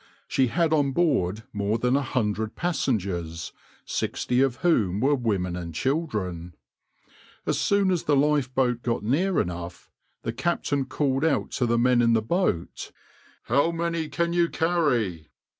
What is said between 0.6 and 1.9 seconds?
on board more